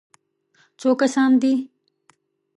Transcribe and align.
_څو 0.79 0.89
کسان 1.01 1.31
دي؟ 1.41 1.53